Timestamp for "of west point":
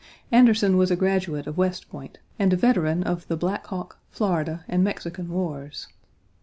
1.45-2.17